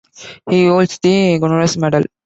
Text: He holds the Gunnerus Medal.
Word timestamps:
He 0.49 0.65
holds 0.65 0.97
the 0.97 1.37
Gunnerus 1.39 1.77
Medal. 1.77 2.05